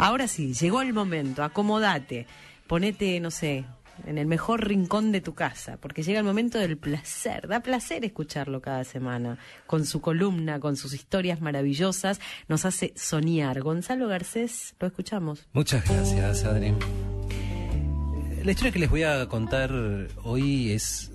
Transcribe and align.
Ahora 0.00 0.28
sí, 0.28 0.54
llegó 0.54 0.80
el 0.80 0.94
momento, 0.94 1.44
acomodate, 1.44 2.26
ponete, 2.66 3.20
no 3.20 3.30
sé, 3.30 3.66
en 4.06 4.16
el 4.16 4.26
mejor 4.26 4.66
rincón 4.66 5.12
de 5.12 5.20
tu 5.20 5.34
casa, 5.34 5.76
porque 5.76 6.02
llega 6.02 6.18
el 6.18 6.24
momento 6.24 6.56
del 6.56 6.78
placer. 6.78 7.46
Da 7.46 7.60
placer 7.60 8.02
escucharlo 8.06 8.62
cada 8.62 8.82
semana, 8.84 9.36
con 9.66 9.84
su 9.84 10.00
columna, 10.00 10.58
con 10.58 10.78
sus 10.78 10.94
historias 10.94 11.42
maravillosas, 11.42 12.18
nos 12.48 12.64
hace 12.64 12.94
soñar. 12.96 13.60
Gonzalo 13.60 14.08
Garcés, 14.08 14.74
lo 14.80 14.86
escuchamos. 14.86 15.46
Muchas 15.52 15.86
gracias, 15.86 16.44
Adri. 16.44 16.72
La 18.42 18.52
historia 18.52 18.72
que 18.72 18.78
les 18.78 18.88
voy 18.88 19.02
a 19.02 19.26
contar 19.26 19.70
hoy 20.22 20.72
es 20.72 21.12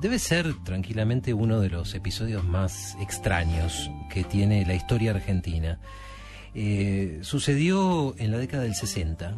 debe 0.00 0.20
ser 0.20 0.54
tranquilamente 0.62 1.34
uno 1.34 1.60
de 1.60 1.68
los 1.68 1.96
episodios 1.96 2.44
más 2.44 2.96
extraños 3.00 3.90
que 4.08 4.22
tiene 4.22 4.64
la 4.64 4.74
historia 4.74 5.10
argentina. 5.10 5.80
Eh, 6.54 7.20
sucedió 7.22 8.14
en 8.18 8.32
la 8.32 8.38
década 8.38 8.64
del 8.64 8.74
60 8.74 9.36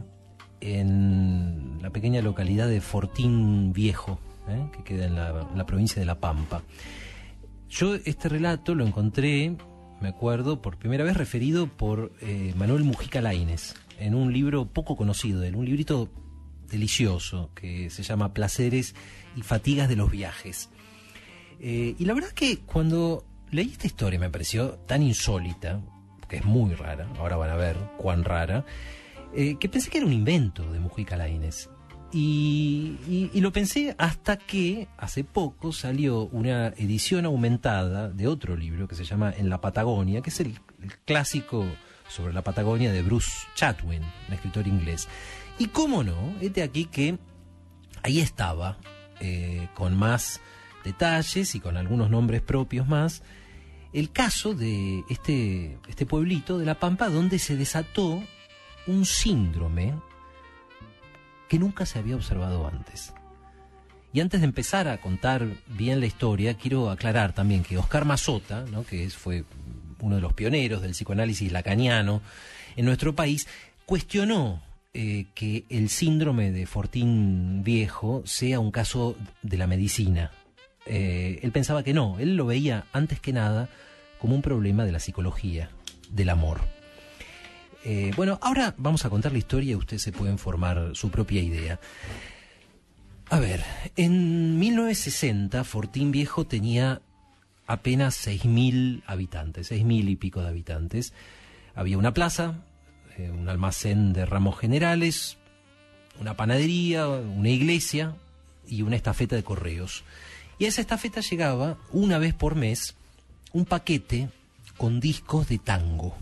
en 0.61 1.79
la 1.83 1.91
pequeña 1.91 2.23
localidad 2.23 2.69
de 2.69 2.81
Fortín 2.81 3.73
Viejo, 3.73 4.19
eh, 4.49 4.69
que 4.73 4.85
queda 4.85 5.07
en 5.07 5.17
la, 5.17 5.49
en 5.55 5.67
provincia 5.67 6.01
de 6.01 6.07
La 6.07 6.21
Pampa. 6.21 6.63
Yo 7.69 7.95
este 7.97 8.29
relato 8.29 8.75
lo 8.75 8.87
encontré, 8.87 9.57
me 10.01 10.09
acuerdo, 10.09 10.63
por 10.63 10.79
primera 10.79 11.05
vez 11.05 11.17
referido 11.17 11.67
por 11.67 12.13
eh, 12.21 12.55
Manuel 12.57 12.85
Mujica 12.85 13.21
Lainez, 13.21 13.75
en 13.99 14.15
un 14.15 14.33
libro 14.33 14.67
poco 14.67 14.97
conocido 14.97 15.43
él, 15.43 15.57
un 15.57 15.65
librito 15.65 16.09
delicioso 16.69 17.51
que 17.55 17.91
se 17.91 18.03
llama 18.03 18.33
Placeres 18.33 18.95
y 19.37 19.43
Fatigas 19.43 19.89
de 19.89 19.97
los 19.97 20.11
Viajes. 20.11 20.71
Y 21.61 22.05
la 22.07 22.15
verdad 22.15 22.31
que 22.31 22.59
cuando 22.59 23.25
leí 23.53 23.71
esta 23.71 23.87
historia 23.87 24.19
me 24.19 24.31
pareció 24.31 24.71
tan 24.87 25.01
insólita, 25.01 25.81
es 26.37 26.45
muy 26.45 26.75
rara, 26.75 27.09
ahora 27.19 27.37
van 27.37 27.51
a 27.51 27.57
ver 27.57 27.77
cuán 27.97 28.25
rara, 28.25 28.65
eh, 29.35 29.57
que 29.59 29.69
pensé 29.69 29.91
que 29.91 29.99
era 29.99 30.07
un 30.07 30.13
invento 30.13 30.71
de 30.73 30.81
Mujica 30.81 31.17
Lainez. 31.17 31.69
Y, 32.15 33.31
lo 33.41 33.53
pensé 33.53 33.95
hasta 33.97 34.37
que 34.37 34.87
hace 34.99 35.25
poco 35.25 35.73
salió 35.73 36.27
una 36.27 36.69
edición 36.77 37.25
aumentada 37.25 38.11
de 38.11 38.27
otro 38.27 38.55
libro 38.55 38.87
que 38.87 38.95
se 38.95 39.05
llama 39.05 39.33
En 39.35 39.49
la 39.49 39.63
Patagonia, 39.63 40.21
que 40.21 40.29
es 40.29 40.41
el, 40.41 40.61
clásico 41.07 41.65
sobre 42.09 42.35
la 42.35 42.43
Patagonia 42.43 42.93
de 42.93 43.03
Bruce 43.03 43.31
Chatwin, 43.55 44.03
un 44.29 44.35
escritor 44.35 44.67
inglés. 44.67 45.09
Y 45.59 45.69
cómo 45.69 46.05
no, 46.05 46.35
este 46.43 46.63
aquí 46.63 46.85
que 46.85 47.19
ahí 48.03 48.21
estaba, 48.21 48.77
eh, 49.21 49.69
con 49.75 49.97
más 49.97 50.41
detalles 50.85 51.55
y 51.55 51.61
con 51.61 51.79
algunos 51.79 52.11
nombres 52.11 52.43
propios 52.43 52.87
más, 52.87 53.23
el 53.93 54.11
caso 54.11 54.55
de 54.55 55.05
este, 55.09 55.79
este 55.89 56.07
pueblito 56.07 56.59
de 56.59 56.67
La 56.67 56.79
Pampa 56.79 57.09
donde 57.09 57.39
se 57.39 57.57
desató 57.57 58.23
un 58.87 59.05
síndrome 59.05 59.95
que 61.49 61.59
nunca 61.59 61.85
se 61.85 61.99
había 61.99 62.17
observado 62.17 62.67
antes. 62.67 63.13
Y 64.15 64.21
antes 64.21 64.41
de 64.41 64.47
empezar 64.47 64.89
a 64.89 65.01
contar 65.01 65.47
bien 65.67 66.01
la 66.01 66.07
historia, 66.07 66.55
quiero 66.55 66.91
aclarar 66.91 67.35
también 67.35 67.63
que 67.63 67.79
Oscar 67.79 68.05
Mazota, 68.05 68.65
¿no? 68.71 68.85
que 68.85 69.09
fue 69.11 69.45
uno 70.01 70.17
de 70.17 70.21
los 70.21 70.35
pioneros 70.35 70.83
del 70.83 70.93
psicoanálisis 70.93 71.51
lacaniano 71.51 72.21
en 72.77 72.85
nuestro 72.85 73.15
país, 73.15 73.47
cuestionó 73.87 74.63
eh, 74.95 75.27
que 75.35 75.65
el 75.71 75.89
síndrome 75.89 76.53
de 76.53 76.67
Fortín 76.67 77.63
Viejo 77.65 78.23
sea 78.27 78.61
un 78.61 78.71
caso 78.71 79.17
de 79.43 79.57
la 79.57 79.67
medicina. 79.67 80.31
Eh, 80.87 81.41
él 81.43 81.53
pensaba 81.53 81.83
que 81.83 81.95
no, 81.95 82.19
él 82.19 82.37
lo 82.37 82.47
veía 82.47 82.87
antes 82.93 83.21
que 83.21 83.33
nada 83.33 83.69
como 84.19 84.35
un 84.35 84.43
problema 84.43 84.85
de 84.85 84.93
la 84.93 85.01
psicología, 85.01 85.71
del 86.11 86.31
amor. 86.31 86.61
Eh, 87.85 88.13
bueno, 88.17 88.39
ahora 88.43 88.75
vamos 88.79 89.05
a 89.05 89.11
contar 89.11 89.33
la 89.33 89.39
historia 89.39 89.73
y 89.73 89.77
ustedes 89.77 90.03
se 90.03 90.13
pueden 90.13 90.39
formar 90.39 90.91
su 90.95 91.11
propia 91.11 91.43
idea. 91.43 91.81
A 93.29 93.41
ver, 93.41 93.65
en 93.97 94.59
1960 94.59 95.65
Fortín 95.65 96.13
Viejo 96.13 96.47
tenía 96.47 97.01
apenas 97.67 98.27
6.000 98.27 99.03
habitantes, 99.07 99.73
6.000 99.73 100.11
y 100.11 100.17
pico 100.17 100.43
de 100.43 100.49
habitantes. 100.49 101.13
Había 101.75 101.99
una 101.99 102.13
plaza, 102.13 102.63
eh, 103.17 103.31
un 103.31 103.49
almacén 103.49 104.13
de 104.13 104.27
ramos 104.27 104.59
generales, 104.59 105.39
una 106.21 106.37
panadería, 106.37 107.09
una 107.09 107.49
iglesia 107.49 108.15
y 108.69 108.83
una 108.83 108.97
estafeta 108.97 109.35
de 109.35 109.43
correos. 109.43 110.05
Y 110.63 110.65
a 110.65 110.69
esa 110.69 110.81
estafeta 110.81 111.21
llegaba 111.23 111.77
una 111.91 112.19
vez 112.19 112.35
por 112.35 112.55
mes 112.55 112.95
un 113.53 113.65
paquete 113.65 114.29
con 114.77 115.01
discos 115.01 115.49
de 115.49 115.59
tango. 115.59 116.17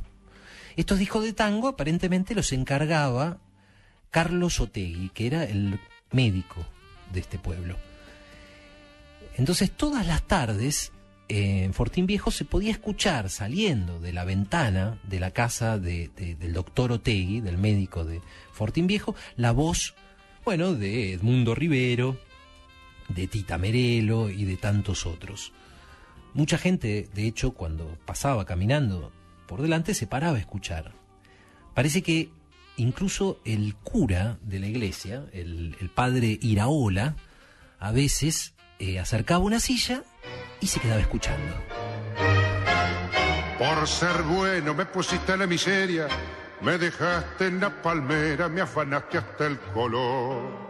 Estos 0.77 0.99
discos 0.99 1.25
de 1.25 1.35
tango 1.35 1.69
aparentemente 1.69 2.35
los 2.35 2.51
encargaba 2.55 3.37
Carlos 4.11 4.59
Otegui, 4.59 5.11
que 5.11 5.27
era 5.27 5.45
el 5.45 5.79
médico 6.13 6.65
de 7.13 7.21
este 7.21 7.39
pueblo. 7.39 7.77
Entonces 9.37 9.71
todas 9.73 10.07
las 10.07 10.23
tardes 10.23 10.91
eh, 11.29 11.65
en 11.65 11.75
Fortín 11.75 12.07
Viejo 12.07 12.31
se 12.31 12.47
podía 12.47 12.73
escuchar 12.73 13.29
saliendo 13.29 14.01
de 14.01 14.15
la 14.15 14.25
ventana 14.25 14.99
de 15.03 15.21
la 15.21 15.33
casa 15.33 15.79
de- 15.79 16.09
de- 16.17 16.35
del 16.35 16.55
doctor 16.55 16.93
Otegui, 16.93 17.43
del 17.43 17.59
médico 17.59 18.07
de 18.07 18.23
Fortín 18.55 18.87
Viejo, 18.87 19.15
la 19.37 19.53
voz, 19.53 19.93
bueno, 20.47 20.73
de 20.73 21.13
Edmundo 21.13 21.55
Rivero, 21.55 22.17
de 23.15 23.27
Tita 23.27 23.59
Merelo 23.59 24.31
y 24.31 24.45
de 24.45 24.57
tantos 24.57 25.07
otros. 25.07 25.53
Mucha 26.35 26.59
gente, 26.59 27.09
de 27.15 27.27
hecho, 27.27 27.53
cuando 27.53 27.99
pasaba 28.05 28.45
caminando 28.47 29.13
por 29.47 29.63
delante, 29.63 29.95
se 29.95 30.07
paraba 30.07 30.37
a 30.37 30.41
escuchar. 30.41 30.93
Parece 31.75 32.03
que 32.03 32.31
incluso 32.77 33.41
el 33.45 33.75
cura 33.75 34.39
de 34.43 34.61
la 34.61 34.67
iglesia, 34.67 35.25
el, 35.33 35.77
el 35.81 35.91
padre 35.91 36.39
Iraola, 36.41 37.17
a 37.79 37.93
veces 37.93 38.55
eh, 38.79 38.99
acercaba 38.99 39.45
una 39.45 39.59
silla 39.59 40.03
y 40.61 40.67
se 40.67 40.81
quedaba 40.81 41.01
escuchando. 41.01 41.55
Por 43.59 43.87
ser 43.87 44.23
bueno 44.23 44.73
me 44.73 44.87
pusiste 44.87 45.33
en 45.33 45.41
la 45.41 45.47
miseria, 45.47 46.09
me 46.63 46.79
dejaste 46.79 47.49
en 47.49 47.61
la 47.61 47.83
palmera, 47.83 48.49
me 48.49 48.61
afanaste 48.61 49.19
hasta 49.19 49.47
el 49.47 49.59
color. 49.59 50.70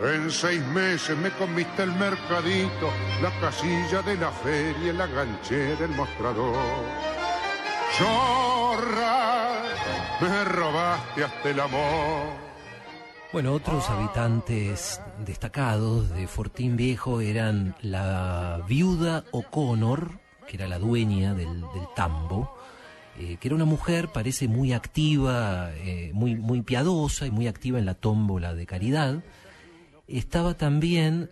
En 0.00 0.30
seis 0.30 0.64
meses 0.68 1.16
me 1.16 1.30
comiste 1.30 1.82
el 1.82 1.92
mercadito, 1.92 2.90
la 3.20 3.30
casilla 3.40 4.02
de 4.02 4.16
la 4.16 4.30
feria, 4.30 4.92
la 4.92 5.06
ganchera, 5.06 5.84
el 5.84 5.90
mostrador. 5.90 6.56
Chorra, 7.98 9.62
me 10.20 10.44
robaste 10.44 11.24
hasta 11.24 11.50
el 11.50 11.60
amor. 11.60 12.52
Bueno, 13.32 13.52
otros 13.54 13.88
habitantes 13.90 15.00
destacados 15.24 16.10
de 16.10 16.26
Fortín 16.26 16.76
Viejo 16.76 17.20
eran 17.20 17.74
la 17.80 18.62
viuda 18.68 19.24
O'Connor, 19.30 20.10
que 20.46 20.56
era 20.56 20.68
la 20.68 20.78
dueña 20.78 21.32
del, 21.34 21.60
del 21.60 21.86
tambo, 21.94 22.54
eh, 23.18 23.36
que 23.38 23.48
era 23.48 23.54
una 23.54 23.64
mujer, 23.64 24.08
parece 24.08 24.48
muy 24.48 24.72
activa, 24.72 25.70
eh, 25.76 26.10
muy, 26.14 26.34
muy 26.34 26.62
piadosa 26.62 27.26
y 27.26 27.30
muy 27.30 27.46
activa 27.46 27.78
en 27.78 27.86
la 27.86 27.94
tómbola 27.94 28.54
de 28.54 28.66
caridad. 28.66 29.22
Estaba 30.12 30.54
también, 30.54 31.30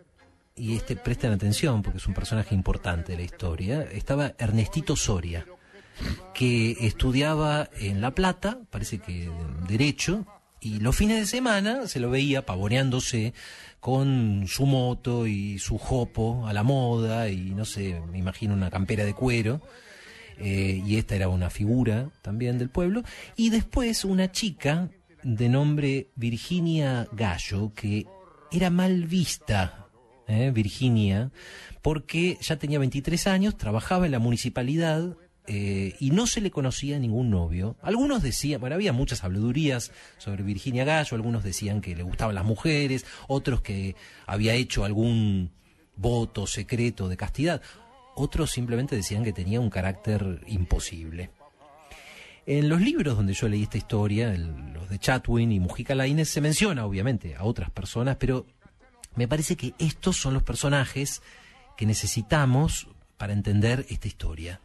y 0.57 0.75
este 0.75 0.97
presten 0.97 1.33
atención 1.33 1.83
porque 1.83 1.99
es 1.99 2.07
un 2.07 2.15
personaje 2.15 2.55
importante 2.55 3.13
de 3.13 3.19
la 3.19 3.25
historia, 3.25 3.83
estaba 3.83 4.33
Ernestito 4.39 4.97
Soria, 4.97 5.47
que 6.33 6.73
estudiaba 6.81 7.69
en 7.79 8.01
La 8.01 8.13
Plata, 8.13 8.59
parece 8.71 8.99
que 8.99 9.31
derecho, 9.69 10.27
y 10.63 10.81
los 10.81 10.97
fines 10.97 11.21
de 11.21 11.27
semana 11.27 11.87
se 11.87 12.01
lo 12.01 12.11
veía 12.11 12.47
pavoneándose 12.47 13.35
con 13.81 14.45
su 14.47 14.67
moto 14.67 15.27
y 15.27 15.59
su 15.59 15.79
jopo 15.79 16.47
a 16.47 16.53
la 16.53 16.63
moda 16.63 17.29
y 17.29 17.51
no 17.55 17.65
sé, 17.65 18.01
me 18.11 18.19
imagino 18.19 18.55
una 18.55 18.71
campera 18.71 19.05
de 19.05 19.15
cuero. 19.15 19.61
eh, 20.39 20.83
y 20.87 20.97
esta 20.97 21.17
era 21.17 21.29
una 21.29 21.51
figura 21.51 22.09
también 22.23 22.59
del 22.59 22.71
pueblo. 22.71 23.03
Y 23.37 23.51
después 23.51 24.05
una 24.05 24.33
chica 24.33 24.89
de 25.23 25.49
nombre 25.49 26.09
Virginia 26.17 27.07
Gallo, 27.13 27.73
que 27.75 28.07
era 28.53 28.71
mal 28.71 29.05
vista, 29.07 29.87
¿eh? 30.27 30.51
Virginia, 30.53 31.31
porque 31.83 32.39
ya 32.41 32.57
tenía 32.57 32.79
23 32.79 33.27
años, 33.27 33.57
trabajaba 33.57 34.07
en 34.07 34.13
la 34.13 34.19
municipalidad 34.19 35.17
eh, 35.47 35.97
y 35.99 36.11
no 36.11 36.27
se 36.27 36.41
le 36.41 36.51
conocía 36.51 36.99
ningún 36.99 37.31
novio. 37.31 37.77
Algunos 37.83 38.23
decían, 38.23 38.61
bueno, 38.61 38.75
había 38.77 38.93
muchas 38.93 39.25
habladurías 39.25 39.91
sobre 40.19 40.43
Virginia 40.45 40.85
Gallo, 40.85 41.17
algunos 41.17 41.43
decían 41.43 41.81
que 41.81 41.97
le 41.97 42.03
gustaban 42.03 42.35
las 42.35 42.45
mujeres, 42.45 43.07
otros 43.29 43.61
que 43.63 43.97
había 44.27 44.55
hecho 44.55 44.85
algún 44.85 45.51
voto 45.97 46.47
secreto 46.47 47.09
de 47.09 47.17
castidad, 47.17 47.63
otros 48.15 48.51
simplemente 48.51 48.95
decían 48.97 49.25
que 49.25 49.33
tenía 49.33 49.61
un 49.61 49.71
carácter 49.71 50.43
imposible. 50.47 51.31
En 52.47 52.69
los 52.69 52.81
libros 52.81 53.17
donde 53.17 53.35
yo 53.35 53.49
leí 53.49 53.63
esta 53.65 53.79
historia, 53.79 54.33
el- 54.33 54.55
de 54.91 54.99
Chatwin 54.99 55.53
y 55.53 55.61
Mujica 55.61 55.95
Lainez, 55.95 56.29
se 56.29 56.41
menciona 56.41 56.85
obviamente 56.85 57.37
a 57.37 57.45
otras 57.45 57.71
personas, 57.71 58.17
pero 58.17 58.47
me 59.15 59.29
parece 59.29 59.57
que 59.57 59.75
estos 59.79 60.17
son 60.17 60.35
los 60.35 60.43
personajes 60.43 61.23
que 61.77 61.87
necesitamos 61.87 62.89
para 63.17 63.33
entender 63.33 63.87
esta 63.89 64.09
historia. 64.09 64.61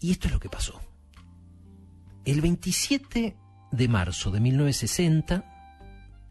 Y 0.00 0.10
esto 0.12 0.28
es 0.28 0.32
lo 0.32 0.40
que 0.40 0.48
pasó. 0.48 0.80
El 2.24 2.40
27 2.40 3.36
de 3.70 3.88
marzo 3.88 4.30
de 4.30 4.40
1960, 4.40 5.44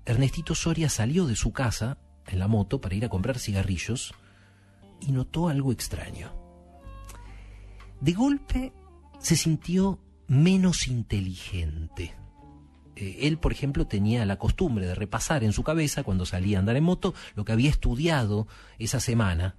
Ernestito 0.05 0.55
Soria 0.55 0.89
salió 0.89 1.25
de 1.25 1.35
su 1.35 1.51
casa 1.51 1.97
en 2.27 2.39
la 2.39 2.47
moto 2.47 2.81
para 2.81 2.95
ir 2.95 3.05
a 3.05 3.09
comprar 3.09 3.39
cigarrillos 3.39 4.13
y 4.99 5.11
notó 5.11 5.49
algo 5.49 5.71
extraño. 5.71 6.33
De 8.01 8.13
golpe 8.13 8.73
se 9.19 9.35
sintió 9.35 9.99
menos 10.27 10.87
inteligente. 10.87 12.15
Eh, 12.99 13.27
él, 13.27 13.37
por 13.37 13.51
ejemplo, 13.51 13.87
tenía 13.87 14.25
la 14.25 14.37
costumbre 14.37 14.85
de 14.85 14.93
repasar 14.93 15.43
en 15.43 15.53
su 15.53 15.63
cabeza, 15.63 16.03
cuando 16.03 16.25
salía 16.25 16.57
a 16.57 16.59
andar 16.59 16.75
en 16.75 16.83
moto, 16.83 17.13
lo 17.35 17.45
que 17.45 17.53
había 17.53 17.69
estudiado 17.69 18.47
esa 18.77 18.99
semana. 18.99 19.55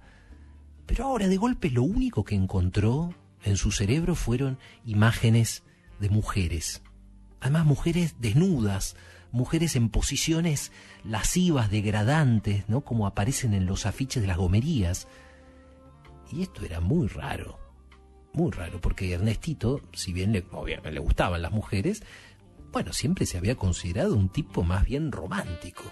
Pero 0.85 1.05
ahora, 1.05 1.27
de 1.27 1.37
golpe, 1.37 1.71
lo 1.71 1.83
único 1.83 2.23
que 2.23 2.35
encontró 2.35 3.15
en 3.43 3.57
su 3.57 3.71
cerebro 3.71 4.13
fueron 4.13 4.59
imágenes 4.85 5.63
de 5.99 6.09
mujeres. 6.09 6.83
Además, 7.39 7.65
mujeres 7.65 8.15
desnudas, 8.19 8.95
mujeres 9.31 9.75
en 9.75 9.89
posiciones 9.89 10.71
lascivas, 11.03 11.71
degradantes, 11.71 12.69
¿no? 12.69 12.81
Como 12.81 13.07
aparecen 13.07 13.55
en 13.55 13.65
los 13.65 13.87
afiches 13.87 14.21
de 14.21 14.27
las 14.27 14.37
gomerías. 14.37 15.07
Y 16.31 16.43
esto 16.43 16.63
era 16.63 16.79
muy 16.79 17.07
raro 17.07 17.61
muy 18.33 18.51
raro, 18.51 18.79
porque 18.79 19.11
Ernestito, 19.13 19.81
si 19.93 20.13
bien 20.13 20.31
le, 20.31 20.45
obviamente 20.51 20.91
le 20.91 20.99
gustaban 20.99 21.41
las 21.41 21.51
mujeres, 21.51 22.03
bueno, 22.71 22.93
siempre 22.93 23.25
se 23.25 23.37
había 23.37 23.55
considerado 23.55 24.15
un 24.15 24.29
tipo 24.29 24.63
más 24.63 24.85
bien 24.85 25.11
romántico. 25.11 25.83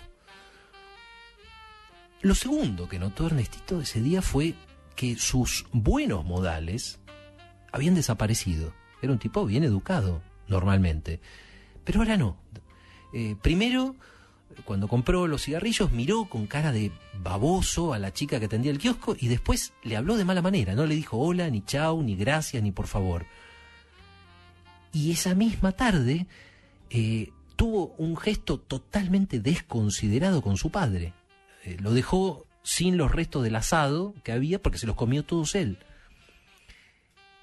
Lo 2.22 2.36
segundo 2.36 2.90
que 2.90 3.00
notó 3.00 3.28
Ernestito 3.28 3.82
ese 3.82 4.02
día 4.02 4.22
fue 4.22 4.56
que 4.96 5.16
sus 5.16 5.66
buenos 5.72 6.26
modales 6.26 7.00
habían 7.72 7.96
desaparecido. 7.96 8.74
Era 9.02 9.14
un 9.14 9.20
tipo 9.20 9.46
bien 9.46 9.64
educado, 9.64 10.22
normalmente. 10.48 11.22
Pero 11.86 12.02
ahora 12.02 12.18
no. 12.18 12.38
Eh, 13.14 13.36
primero, 13.42 13.96
cuando 14.66 14.88
compró 14.88 15.28
los 15.28 15.44
cigarrillos, 15.44 15.92
miró 15.92 16.26
con 16.26 16.48
cara 16.48 16.72
de 16.72 16.92
baboso 17.24 17.94
a 17.94 18.00
la 18.00 18.12
chica 18.14 18.40
que 18.40 18.46
atendía 18.46 18.72
el 18.72 18.80
kiosco 18.80 19.16
y 19.18 19.28
después 19.28 19.74
le 19.84 19.96
habló 19.96 20.18
de 20.18 20.26
mala 20.26 20.42
manera. 20.42 20.76
No 20.76 20.86
le 20.86 20.96
dijo 20.96 21.18
hola, 21.18 21.50
ni 21.50 21.64
chau, 21.64 22.02
ni 22.04 22.16
gracias, 22.16 22.62
ni 22.62 22.72
por 22.72 22.88
favor. 22.88 23.26
Y 24.92 25.12
esa 25.12 25.36
misma 25.36 25.72
tarde 25.72 26.28
eh, 26.90 27.32
tuvo 27.56 27.96
un 27.98 28.16
gesto 28.18 28.60
totalmente 28.60 29.40
desconsiderado 29.40 30.42
con 30.42 30.58
su 30.58 30.72
padre. 30.72 31.14
Eh, 31.64 31.78
lo 31.80 31.94
dejó 31.94 32.46
sin 32.64 32.98
los 32.98 33.12
restos 33.12 33.44
del 33.44 33.56
asado 33.56 34.14
que 34.24 34.32
había 34.32 34.62
porque 34.62 34.78
se 34.78 34.88
los 34.88 34.96
comió 34.96 35.24
todos 35.24 35.56
él. 35.56 35.78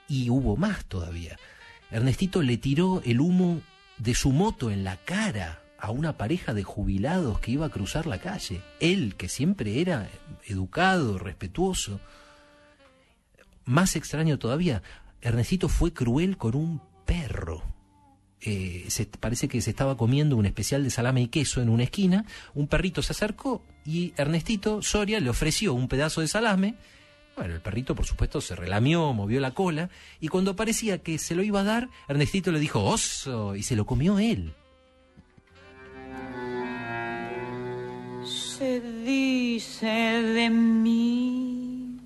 Y 0.08 0.30
hubo 0.30 0.56
más 0.56 0.84
todavía. 0.86 1.38
Ernestito 1.90 2.42
le 2.42 2.56
tiró 2.56 3.02
el 3.04 3.20
humo 3.20 3.60
de 3.98 4.14
su 4.14 4.32
moto 4.32 4.70
en 4.70 4.84
la 4.84 4.96
cara 4.96 5.62
a 5.78 5.90
una 5.90 6.16
pareja 6.16 6.54
de 6.54 6.62
jubilados 6.62 7.38
que 7.40 7.52
iba 7.52 7.66
a 7.66 7.70
cruzar 7.70 8.06
la 8.06 8.18
calle. 8.18 8.62
Él, 8.80 9.14
que 9.16 9.28
siempre 9.28 9.80
era 9.80 10.08
educado, 10.44 11.18
respetuoso. 11.18 12.00
Más 13.64 13.96
extraño 13.96 14.38
todavía, 14.38 14.82
Ernestito 15.20 15.68
fue 15.68 15.92
cruel 15.92 16.36
con 16.36 16.56
un 16.56 16.80
perro. 17.04 17.75
Eh, 18.48 18.84
se, 18.86 19.06
parece 19.06 19.48
que 19.48 19.60
se 19.60 19.70
estaba 19.70 19.96
comiendo 19.96 20.36
un 20.36 20.46
especial 20.46 20.84
de 20.84 20.90
salame 20.90 21.20
y 21.22 21.26
queso 21.26 21.60
en 21.60 21.68
una 21.68 21.82
esquina. 21.82 22.24
Un 22.54 22.68
perrito 22.68 23.02
se 23.02 23.12
acercó 23.12 23.64
y 23.84 24.12
Ernestito 24.16 24.82
Soria 24.82 25.18
le 25.18 25.30
ofreció 25.30 25.74
un 25.74 25.88
pedazo 25.88 26.20
de 26.20 26.28
salame. 26.28 26.76
Bueno, 27.36 27.54
el 27.54 27.60
perrito, 27.60 27.96
por 27.96 28.06
supuesto, 28.06 28.40
se 28.40 28.54
relamió, 28.54 29.12
movió 29.12 29.40
la 29.40 29.50
cola, 29.50 29.90
y 30.20 30.28
cuando 30.28 30.56
parecía 30.56 31.02
que 31.02 31.18
se 31.18 31.34
lo 31.34 31.42
iba 31.42 31.60
a 31.60 31.64
dar, 31.64 31.88
Ernestito 32.08 32.50
le 32.50 32.60
dijo 32.60 32.82
oso, 32.82 33.54
y 33.56 33.62
se 33.62 33.76
lo 33.76 33.84
comió 33.84 34.18
él. 34.18 34.54
se 38.56 38.80
dice 38.80 39.86
de 39.86 40.48
mí? 40.48 42.00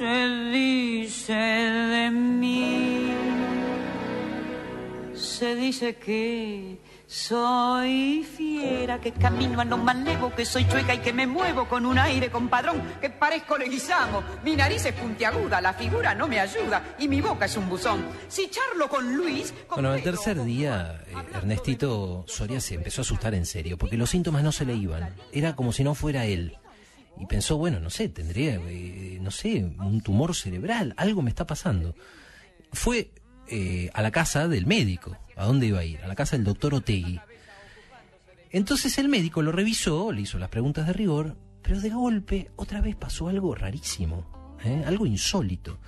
Se 0.00 0.28
dice 0.50 1.34
de 1.34 2.10
mí, 2.10 3.12
se 5.12 5.54
dice 5.54 5.96
que 5.96 6.78
soy 7.06 8.24
fiera, 8.24 8.98
que 8.98 9.12
camino 9.12 9.60
a 9.60 9.66
lo 9.66 9.76
malevo, 9.76 10.34
que 10.34 10.46
soy 10.46 10.66
chueca 10.66 10.94
y 10.94 11.00
que 11.00 11.12
me 11.12 11.26
muevo 11.26 11.68
con 11.68 11.84
un 11.84 11.98
aire 11.98 12.30
compadrón, 12.30 12.80
que 12.98 13.10
parezco 13.10 13.58
leguizamo. 13.58 14.22
Mi 14.42 14.56
nariz 14.56 14.86
es 14.86 14.94
puntiaguda, 14.94 15.60
la 15.60 15.74
figura 15.74 16.14
no 16.14 16.26
me 16.26 16.40
ayuda 16.40 16.94
y 16.98 17.06
mi 17.06 17.20
boca 17.20 17.44
es 17.44 17.58
un 17.58 17.68
buzón. 17.68 18.06
Si 18.26 18.48
charlo 18.48 18.88
con 18.88 19.14
Luis... 19.14 19.52
bueno, 19.68 19.92
el 19.92 20.02
tercer 20.02 20.42
día, 20.44 21.04
eh, 21.08 21.14
Ernestito 21.34 22.24
Soria 22.26 22.62
se 22.62 22.76
empezó 22.76 23.02
a 23.02 23.04
asustar 23.04 23.34
en 23.34 23.44
serio, 23.44 23.76
porque 23.76 23.98
los 23.98 24.08
síntomas 24.08 24.42
no 24.42 24.50
se 24.50 24.64
le 24.64 24.72
iban. 24.72 25.14
Era 25.30 25.54
como 25.54 25.74
si 25.74 25.84
no 25.84 25.94
fuera 25.94 26.24
él. 26.24 26.56
Y 27.20 27.26
pensó, 27.26 27.58
bueno, 27.58 27.80
no 27.80 27.90
sé, 27.90 28.08
tendría, 28.08 28.54
eh, 28.54 29.18
no 29.20 29.30
sé, 29.30 29.62
un 29.62 30.00
tumor 30.00 30.34
cerebral, 30.34 30.94
algo 30.96 31.20
me 31.20 31.28
está 31.28 31.46
pasando. 31.46 31.94
Fue 32.72 33.12
eh, 33.46 33.90
a 33.92 34.00
la 34.00 34.10
casa 34.10 34.48
del 34.48 34.66
médico. 34.66 35.18
¿A 35.36 35.44
dónde 35.44 35.66
iba 35.66 35.80
a 35.80 35.84
ir? 35.84 36.02
A 36.02 36.08
la 36.08 36.14
casa 36.14 36.36
del 36.36 36.46
doctor 36.46 36.72
Otegui. 36.72 37.20
Entonces 38.50 38.96
el 38.98 39.08
médico 39.08 39.42
lo 39.42 39.52
revisó, 39.52 40.12
le 40.12 40.22
hizo 40.22 40.38
las 40.38 40.48
preguntas 40.48 40.86
de 40.86 40.94
rigor, 40.94 41.36
pero 41.62 41.80
de 41.80 41.90
golpe 41.90 42.50
otra 42.56 42.80
vez 42.80 42.96
pasó 42.96 43.28
algo 43.28 43.54
rarísimo, 43.54 44.56
¿eh? 44.64 44.82
algo 44.86 45.06
insólito. 45.06 45.78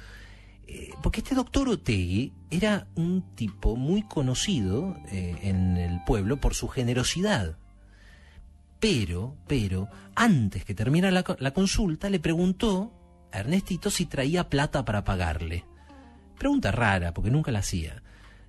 Porque 1.03 1.21
este 1.21 1.35
doctor 1.35 1.69
Otegui 1.69 2.33
era 2.51 2.87
un 2.95 3.35
tipo 3.35 3.77
muy 3.77 4.03
conocido 4.03 4.97
en 5.11 5.77
el 5.77 6.03
pueblo 6.05 6.41
por 6.41 6.55
su 6.55 6.69
generosidad. 6.69 7.59
Pero, 8.83 9.37
pero, 9.47 9.89
antes 10.17 10.65
que 10.65 10.75
terminara 10.75 11.25
la 11.39 11.55
consulta, 11.55 12.11
le 12.11 12.19
preguntó 12.19 12.93
a 13.31 13.39
Ernestito 13.39 13.93
si 13.93 14.07
traía 14.07 14.49
plata 14.49 14.85
para 14.85 15.05
pagarle. 15.05 15.65
Pregunta 16.37 16.73
rara, 16.73 17.15
porque 17.15 17.31
nunca 17.31 17.53
la 17.53 17.61
hacía. 17.61 18.03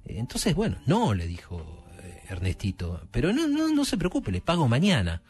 Entonces, 0.06 0.56
bueno, 0.56 0.78
no, 0.88 1.14
le 1.14 1.28
dijo 1.28 1.86
eh, 2.02 2.24
Ernestito, 2.30 3.08
pero 3.12 3.32
no, 3.32 3.48
no, 3.48 3.70
no 3.70 3.86
se 3.86 3.96
preocupe, 3.96 4.32
le 4.32 4.42
pago 4.42 4.68
mañana. 4.68 5.22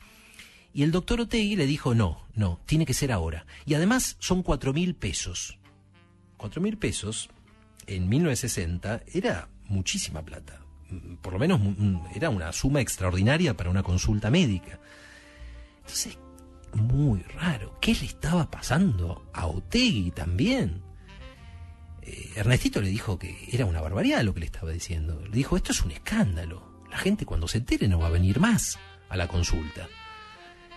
Y 0.74 0.84
el 0.84 0.92
doctor 0.92 1.20
Otegui 1.20 1.58
le 1.58 1.68
dijo, 1.68 1.94
no, 1.94 2.26
no, 2.34 2.62
tiene 2.66 2.86
que 2.86 2.94
ser 2.94 3.12
ahora. 3.12 3.46
Y 3.66 3.74
además 3.74 4.16
son 4.20 4.42
cuatro 4.42 4.72
mil 4.72 4.96
pesos. 4.96 5.60
Cuatro 6.38 6.62
mil 6.62 6.78
pesos 6.78 7.30
en 7.88 8.08
1960 8.08 9.04
era 9.14 9.50
muchísima 9.68 10.24
plata. 10.24 10.62
Por 11.22 11.34
lo 11.34 11.40
menos 11.40 11.60
era 12.16 12.30
una 12.30 12.54
suma 12.54 12.80
extraordinaria 12.80 13.58
para 13.58 13.70
una 13.70 13.84
consulta 13.84 14.30
médica. 14.30 14.80
Entonces, 15.84 16.18
muy 16.74 17.22
raro. 17.22 17.78
¿Qué 17.80 17.94
le 17.94 18.06
estaba 18.06 18.50
pasando 18.50 19.30
a 19.34 19.48
Otegui 19.48 20.12
también? 20.12 20.82
Eh, 22.02 22.32
Ernestito 22.36 22.82
le 22.82 22.90
dijo 22.90 23.20
que 23.20 23.48
era 23.52 23.66
una 23.66 23.82
barbaridad 23.82 24.24
lo 24.24 24.34
que 24.34 24.42
le 24.42 24.46
estaba 24.48 24.72
diciendo. 24.72 25.22
Le 25.26 25.36
dijo, 25.36 25.56
esto 25.56 25.72
es 25.72 25.82
un 25.84 25.92
escándalo. 25.92 26.82
La 26.90 26.98
gente 26.98 27.26
cuando 27.26 27.48
se 27.48 27.60
entere 27.60 27.88
no 27.88 28.00
va 28.00 28.08
a 28.08 28.12
venir 28.12 28.40
más 28.40 28.80
a 29.10 29.18
la 29.18 29.28
consulta. 29.28 29.88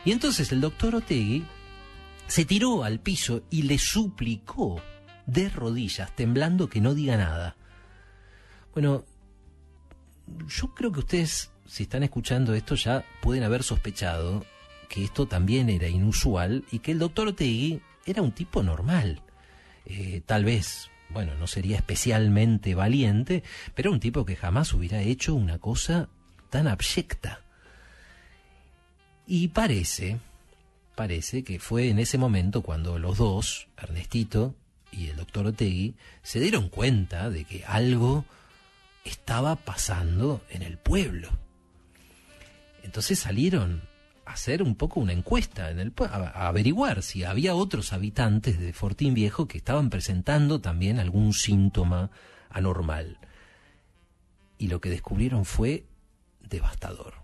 Y 0.04 0.12
entonces 0.12 0.52
el 0.52 0.60
doctor 0.60 0.94
Otegui 0.94 1.44
se 2.26 2.44
tiró 2.44 2.84
al 2.84 3.00
piso 3.00 3.44
y 3.50 3.62
le 3.62 3.78
suplicó 3.78 4.80
de 5.26 5.48
rodillas, 5.48 6.14
temblando, 6.14 6.68
que 6.68 6.80
no 6.80 6.94
diga 6.94 7.16
nada. 7.16 7.56
Bueno, 8.72 9.04
yo 10.48 10.75
creo 10.75 10.92
que 10.92 11.00
ustedes, 11.00 11.50
si 11.66 11.84
están 11.84 12.02
escuchando 12.02 12.54
esto, 12.54 12.75
ya 12.75 13.04
pueden 13.20 13.42
haber 13.42 13.62
sospechado 13.62 14.44
que 14.88 15.05
esto 15.05 15.26
también 15.26 15.69
era 15.71 15.88
inusual 15.88 16.64
y 16.71 16.81
que 16.81 16.93
el 16.93 16.99
doctor 16.99 17.28
Otegui 17.28 17.81
era 18.05 18.23
un 18.23 18.33
tipo 18.33 18.62
normal. 18.62 19.23
Eh, 19.85 20.23
tal 20.26 20.45
vez 20.45 20.90
bueno, 21.09 21.35
no 21.37 21.47
sería 21.47 21.76
especialmente 21.76 22.75
valiente, 22.75 23.43
pero 23.75 23.93
un 23.93 24.00
tipo 24.00 24.25
que 24.25 24.37
jamás 24.37 24.73
hubiera 24.73 25.00
hecho 25.02 25.35
una 25.35 25.59
cosa 25.59 26.09
tan 26.50 26.66
abyecta. 26.66 27.43
Y 29.26 29.49
parece, 29.49 30.19
parece 30.95 31.43
que 31.43 31.59
fue 31.59 31.88
en 31.88 31.99
ese 31.99 32.19
momento 32.19 32.62
cuando 32.62 32.99
los 32.99 33.19
dos, 33.19 33.69
Ernestito 33.76 34.55
y 34.93 35.09
el 35.09 35.16
doctor 35.16 35.47
Otegui, 35.47 35.97
se 36.23 36.40
dieron 36.40 36.69
cuenta 36.69 37.31
de 37.31 37.45
que 37.45 37.64
algo 37.64 38.25
estaba 39.05 39.57
pasando 39.57 40.45
en 40.50 40.62
el 40.62 40.78
pueblo. 40.78 41.31
Entonces 42.83 43.19
salieron 43.19 43.83
hacer 44.26 44.62
un 44.62 44.75
poco 44.75 45.00
una 45.00 45.12
encuesta 45.12 45.71
en 45.71 45.78
el 45.78 45.92
a, 46.11 46.49
averiguar 46.49 47.02
si 47.02 47.25
había 47.25 47.54
otros 47.54 47.92
habitantes 47.92 48.59
de 48.59 48.73
Fortín 48.73 49.14
Viejo 49.14 49.47
que 49.47 49.59
estaban 49.59 49.88
presentando 49.88 50.61
también 50.61 50.99
algún 50.99 51.33
síntoma 51.33 52.11
anormal. 52.50 53.18
Y 54.59 54.68
lo 54.68 54.80
que 54.80 54.90
descubrieron 54.90 55.45
fue 55.45 55.87
devastador. 56.40 57.14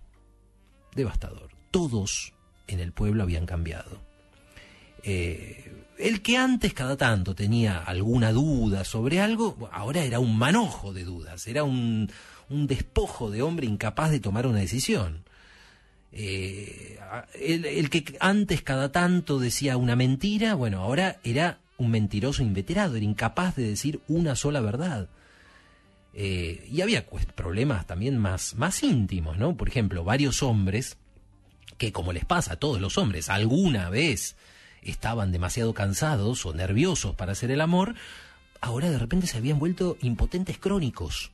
Devastador. 0.95 1.49
Todos 1.71 2.33
en 2.67 2.79
el 2.79 2.93
pueblo 2.93 3.23
habían 3.23 3.45
cambiado. 3.45 4.01
Eh, 5.03 5.85
el 5.97 6.21
que 6.21 6.37
antes 6.37 6.73
cada 6.73 6.95
tanto 6.95 7.35
tenía 7.35 7.79
alguna 7.79 8.31
duda 8.31 8.85
sobre 8.85 9.19
algo, 9.19 9.69
ahora 9.71 10.03
era 10.03 10.19
un 10.19 10.37
manojo 10.37 10.93
de 10.93 11.03
dudas, 11.03 11.47
era 11.47 11.63
un, 11.63 12.09
un 12.49 12.67
despojo 12.67 13.29
de 13.29 13.41
hombre 13.41 13.67
incapaz 13.67 14.11
de 14.11 14.19
tomar 14.19 14.47
una 14.47 14.59
decisión. 14.59 15.25
Eh, 16.15 16.99
el, 17.33 17.89
que 17.89 18.15
antes 18.19 18.61
cada 18.61 18.91
tanto 18.91 19.39
decía 19.39 19.77
una 19.77 19.95
mentira, 19.95 20.53
bueno, 20.53 20.81
ahora 20.81 21.19
era 21.23 21.59
un 21.77 21.89
mentiroso 21.89 22.43
inveterado, 22.43 22.95
era 22.95 23.05
incapaz 23.05 23.55
de 23.55 23.67
decir 23.67 23.99
una 24.07 24.35
sola 24.35 24.61
verdad. 24.61 25.09
Eh, 26.13 26.67
y 26.71 26.81
había 26.81 27.07
problemas 27.35 27.87
también 27.87 28.19
más, 28.19 28.53
más 28.55 28.83
íntimos, 28.83 29.37
¿no? 29.37 29.57
Por 29.57 29.67
ejemplo, 29.67 30.03
varios 30.03 30.43
hombres 30.43 30.97
que, 31.79 31.91
como 31.91 32.13
les 32.13 32.25
pasa 32.25 32.53
a 32.53 32.57
todos 32.57 32.79
los 32.79 32.99
hombres, 32.99 33.29
alguna 33.29 33.89
vez 33.89 34.35
estaban 34.83 35.31
demasiado 35.31 35.73
cansados 35.73 36.45
o 36.45 36.53
nerviosos 36.53 37.15
para 37.15 37.31
hacer 37.31 37.49
el 37.49 37.61
amor, 37.61 37.95
ahora 38.61 38.91
de 38.91 38.99
repente 38.99 39.25
se 39.25 39.37
habían 39.37 39.57
vuelto 39.57 39.97
impotentes 40.01 40.59
crónicos. 40.59 41.31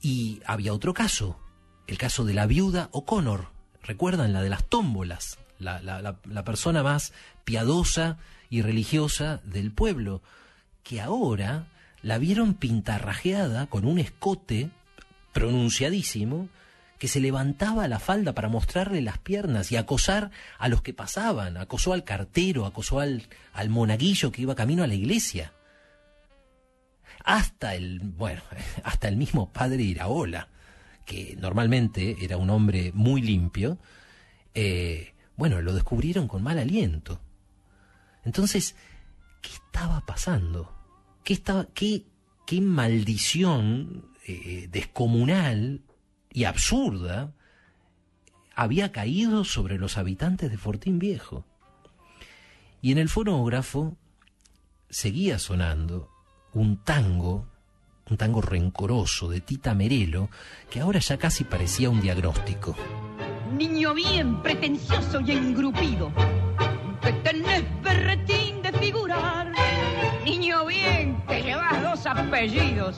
Y 0.00 0.40
había 0.46 0.72
otro 0.72 0.94
caso, 0.94 1.38
el 1.86 1.98
caso 1.98 2.24
de 2.24 2.32
la 2.32 2.46
viuda 2.46 2.88
O'Connor, 2.92 3.57
¿recuerdan? 3.88 4.34
La 4.34 4.42
de 4.42 4.50
las 4.50 4.64
tómbolas, 4.64 5.38
la, 5.58 5.80
la, 5.80 6.02
la, 6.02 6.18
la 6.24 6.44
persona 6.44 6.82
más 6.82 7.14
piadosa 7.44 8.18
y 8.50 8.60
religiosa 8.60 9.40
del 9.44 9.72
pueblo, 9.72 10.22
que 10.84 11.00
ahora 11.00 11.66
la 12.02 12.18
vieron 12.18 12.54
pintarrajeada 12.54 13.66
con 13.66 13.86
un 13.86 13.98
escote 13.98 14.70
pronunciadísimo 15.32 16.48
que 16.98 17.08
se 17.08 17.20
levantaba 17.20 17.88
la 17.88 17.98
falda 17.98 18.34
para 18.34 18.48
mostrarle 18.48 19.00
las 19.00 19.18
piernas 19.18 19.72
y 19.72 19.76
acosar 19.76 20.30
a 20.58 20.68
los 20.68 20.82
que 20.82 20.92
pasaban, 20.92 21.56
acosó 21.56 21.94
al 21.94 22.04
cartero, 22.04 22.66
acosó 22.66 23.00
al, 23.00 23.28
al 23.54 23.70
monaguillo 23.70 24.32
que 24.32 24.42
iba 24.42 24.54
camino 24.54 24.82
a 24.82 24.86
la 24.86 24.94
iglesia. 24.94 25.54
Hasta 27.24 27.74
el, 27.74 28.00
bueno, 28.00 28.42
hasta 28.84 29.08
el 29.08 29.16
mismo 29.16 29.50
padre 29.50 29.82
Iraola, 29.82 30.48
que 31.08 31.36
normalmente 31.40 32.16
era 32.20 32.36
un 32.36 32.50
hombre 32.50 32.92
muy 32.94 33.22
limpio, 33.22 33.78
eh, 34.54 35.14
bueno, 35.36 35.62
lo 35.62 35.72
descubrieron 35.72 36.28
con 36.28 36.42
mal 36.42 36.58
aliento. 36.58 37.18
Entonces, 38.24 38.76
¿qué 39.40 39.48
estaba 39.54 40.04
pasando? 40.04 40.70
¿Qué, 41.24 41.32
estaba, 41.32 41.66
qué, 41.72 42.04
qué 42.46 42.60
maldición 42.60 44.04
eh, 44.26 44.68
descomunal 44.70 45.80
y 46.30 46.44
absurda 46.44 47.32
había 48.54 48.92
caído 48.92 49.44
sobre 49.44 49.78
los 49.78 49.96
habitantes 49.96 50.50
de 50.50 50.58
Fortín 50.58 50.98
Viejo? 50.98 51.46
Y 52.82 52.92
en 52.92 52.98
el 52.98 53.08
fonógrafo 53.08 53.96
seguía 54.90 55.38
sonando 55.38 56.10
un 56.52 56.84
tango, 56.84 57.46
un 58.10 58.16
tango 58.16 58.40
rencoroso 58.40 59.28
de 59.28 59.40
Tita 59.40 59.74
Merelo, 59.74 60.30
que 60.70 60.80
ahora 60.80 60.98
ya 60.98 61.16
casi 61.16 61.44
parecía 61.44 61.90
un 61.90 62.00
diagnóstico. 62.00 62.74
Niño 63.56 63.94
bien 63.94 64.42
pretencioso 64.42 65.20
y 65.20 65.32
engrupido, 65.32 66.12
que 67.02 67.12
tenés 67.12 67.64
berretín 67.82 68.62
de 68.62 68.72
figurar. 68.72 69.52
Niño 70.24 70.66
bien 70.66 71.22
que 71.26 71.42
llevas 71.42 71.82
dos 71.82 72.06
apellidos 72.06 72.96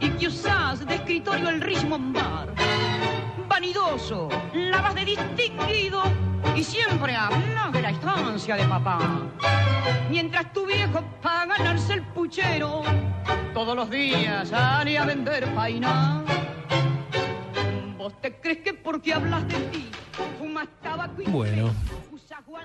y 0.00 0.08
que 0.10 0.28
usás 0.28 0.86
de 0.86 0.94
escritorio 0.94 1.48
el 1.48 1.60
Richmond 1.60 2.14
Bar. 2.14 2.93
Vanidoso, 3.64 4.28
lavas 4.52 4.94
de 4.94 5.06
distinguido 5.06 6.02
y 6.54 6.62
siempre 6.62 7.16
hablas 7.16 7.72
de 7.72 7.80
la 7.80 7.90
estancia 7.92 8.56
de 8.56 8.64
papá. 8.66 8.98
Mientras 10.10 10.52
tu 10.52 10.66
viejo 10.66 11.02
para 11.22 11.46
ganarse 11.46 11.94
el 11.94 12.02
puchero, 12.02 12.82
todos 13.54 13.74
los 13.74 13.88
días 13.88 14.50
sale 14.50 14.98
a 14.98 15.06
vender 15.06 15.46
paina. 15.54 16.22
¿Vos 17.96 18.20
te 18.20 18.38
crees 18.38 18.58
que 18.58 18.74
porque 18.74 19.14
hablas 19.14 19.48
de 19.48 19.54
ti, 19.54 19.86
fumas 20.38 20.68
tabaco 20.82 21.22
y 21.22 21.30
Bueno, 21.30 21.70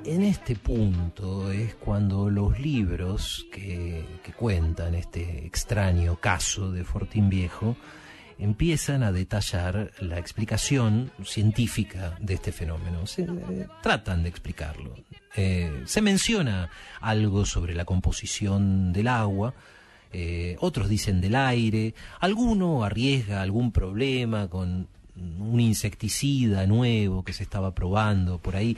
en 0.04 0.24
este 0.24 0.58
punto 0.58 1.50
es 1.50 1.76
cuando 1.76 2.30
los 2.30 2.60
libros 2.60 3.48
que, 3.54 4.06
que, 4.22 4.34
cuentan 4.34 4.96
este 4.96 5.46
extraño 5.46 6.18
caso 6.18 6.70
de 6.74 6.84
Fortín 6.84 7.30
Viejo 7.30 7.78
empiezan 8.40 9.04
a 9.04 9.12
detallar 9.12 9.92
la 10.00 10.18
explicación 10.18 11.12
científica 11.24 12.18
de 12.20 12.36
este 12.36 12.52
fenómeno. 12.52 13.06
Se, 13.06 13.24
eh, 13.24 13.68
tratan 13.84 14.24
de 14.24 14.30
explicarlo. 14.30 14.96
Eh, 15.36 15.84
se 15.86 16.02
menciona 16.02 16.70
algo 17.02 17.46
sobre 17.46 17.76
la 17.76 17.86
composición 17.86 18.94
del 18.94 19.10
agua, 19.10 19.54
eh, 20.12 20.56
otros 20.60 20.90
dicen 20.90 21.22
del 21.22 21.36
aire, 21.36 21.94
alguno 22.20 22.84
arriesga 22.84 23.42
algún 23.42 23.72
problema 23.72 24.48
con 24.48 24.88
un 25.16 25.60
insecticida 25.60 26.66
nuevo 26.66 27.24
que 27.24 27.34
se 27.34 27.44
estaba 27.44 27.76
probando 27.76 28.40
por 28.40 28.56
ahí. 28.56 28.78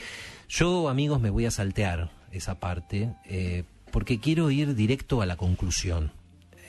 Yo, 0.50 0.90
amigos, 0.90 1.22
me 1.22 1.30
voy 1.30 1.46
a 1.46 1.52
saltear 1.52 2.10
esa 2.32 2.60
parte 2.60 3.14
porque 3.92 4.20
quiero 4.20 4.50
ir 4.50 4.74
directo 4.74 5.22
a 5.22 5.28
la 5.28 5.36
conclusión. 5.38 6.12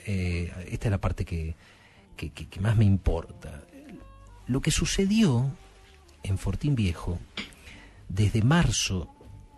Esta 0.05 0.87
es 0.87 0.91
la 0.91 0.99
parte 0.99 1.25
que, 1.25 1.55
que, 2.15 2.59
más 2.59 2.75
me 2.75 2.85
importa. 2.85 3.63
Lo 4.47 4.61
que 4.61 4.71
sucedió 4.71 5.51
en 6.23 6.37
Fortín 6.37 6.75
Viejo 6.75 7.19
desde 8.09 8.41
marzo 8.41 9.13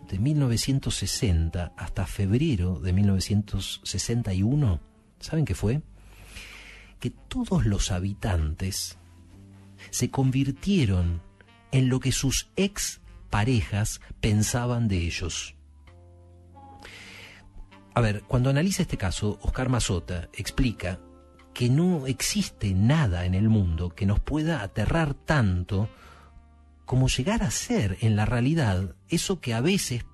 de 0.08 0.18
1960 0.18 1.72
hasta 1.76 2.06
febrero 2.06 2.78
de 2.78 2.92
1961, 2.92 4.80
¿saben 5.20 5.44
qué 5.44 5.54
fue? 5.54 5.82
Que 7.00 7.10
todos 7.10 7.66
los 7.66 7.90
habitantes 7.90 8.98
se 9.90 10.10
convirtieron 10.10 11.20
en 11.72 11.88
lo 11.88 12.00
que 12.00 12.12
sus 12.12 12.48
ex 12.56 13.00
parejas 13.30 14.00
pensaban 14.20 14.88
de 14.88 14.98
ellos. 14.98 15.54
A 17.94 18.00
ver, 18.00 18.22
cuando 18.24 18.50
analiza 18.50 18.82
este 18.82 18.98
caso, 18.98 19.38
Oscar 19.42 19.70
Mazota 19.70 20.28
explica 20.34 21.00
que 21.56 21.70
no 21.70 22.06
existe 22.06 22.74
nada 22.74 23.24
en 23.24 23.32
el 23.34 23.48
mundo 23.48 23.88
que 23.88 24.04
nos 24.04 24.20
pueda 24.20 24.60
aterrar 24.60 25.14
tanto 25.14 25.88
como 26.84 27.08
llegar 27.08 27.42
a 27.42 27.50
ser 27.50 27.96
en 28.02 28.14
la 28.14 28.26
realidad 28.26 28.94
eso 29.08 29.40
que 29.40 29.54
a 29.54 29.62
veces 29.62 30.04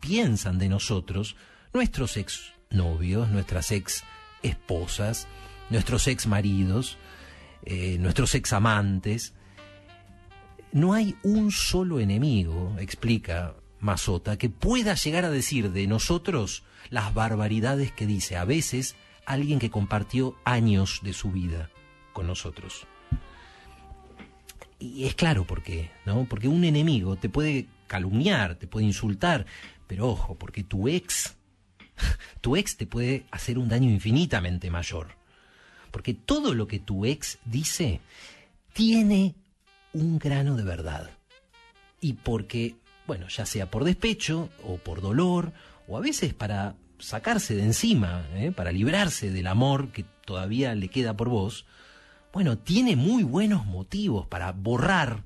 piensan 0.00 0.58
de 0.58 0.68
nosotros 0.68 1.36
nuestros 1.72 2.16
ex 2.16 2.52
novios, 2.70 3.28
nuestras 3.28 3.70
ex 3.70 4.02
esposas, 4.42 5.28
nuestros 5.70 6.08
ex 6.08 6.26
maridos, 6.26 6.98
eh, 7.64 7.96
nuestros 8.00 8.34
ex 8.34 8.52
amantes. 8.52 9.34
No 10.72 10.94
hay 10.94 11.14
un 11.22 11.52
solo 11.52 12.00
enemigo, 12.00 12.74
explica 12.80 13.54
Mazota, 13.78 14.36
que 14.36 14.48
pueda 14.50 14.94
llegar 14.94 15.24
a 15.24 15.30
decir 15.30 15.70
de 15.70 15.86
nosotros 15.86 16.64
las 16.90 17.14
barbaridades 17.14 17.92
que 17.92 18.04
dice 18.04 18.36
a 18.36 18.44
veces 18.44 18.96
alguien 19.28 19.58
que 19.58 19.70
compartió 19.70 20.36
años 20.44 21.00
de 21.02 21.12
su 21.12 21.30
vida 21.30 21.70
con 22.12 22.26
nosotros. 22.26 22.86
Y 24.78 25.04
es 25.04 25.14
claro 25.14 25.44
por 25.44 25.62
qué, 25.62 25.90
¿no? 26.06 26.24
Porque 26.24 26.48
un 26.48 26.64
enemigo 26.64 27.16
te 27.16 27.28
puede 27.28 27.66
calumniar, 27.86 28.54
te 28.54 28.66
puede 28.66 28.86
insultar, 28.86 29.44
pero 29.86 30.08
ojo, 30.08 30.36
porque 30.36 30.64
tu 30.64 30.88
ex, 30.88 31.36
tu 32.40 32.56
ex 32.56 32.76
te 32.76 32.86
puede 32.86 33.26
hacer 33.30 33.58
un 33.58 33.68
daño 33.68 33.90
infinitamente 33.90 34.70
mayor. 34.70 35.16
Porque 35.90 36.14
todo 36.14 36.54
lo 36.54 36.66
que 36.66 36.78
tu 36.78 37.04
ex 37.04 37.38
dice 37.44 38.00
tiene 38.72 39.34
un 39.92 40.18
grano 40.18 40.56
de 40.56 40.64
verdad. 40.64 41.10
Y 42.00 42.14
porque, 42.14 42.76
bueno, 43.06 43.28
ya 43.28 43.44
sea 43.44 43.70
por 43.70 43.84
despecho 43.84 44.48
o 44.64 44.78
por 44.78 45.02
dolor, 45.02 45.52
o 45.86 45.98
a 45.98 46.00
veces 46.00 46.32
para 46.32 46.76
sacarse 46.98 47.54
de 47.54 47.62
encima, 47.62 48.26
¿eh? 48.34 48.52
para 48.52 48.72
librarse 48.72 49.30
del 49.30 49.46
amor 49.46 49.92
que 49.92 50.04
todavía 50.24 50.74
le 50.74 50.88
queda 50.88 51.16
por 51.16 51.28
vos, 51.28 51.66
bueno, 52.32 52.58
tiene 52.58 52.96
muy 52.96 53.22
buenos 53.22 53.66
motivos 53.66 54.26
para 54.26 54.52
borrar 54.52 55.24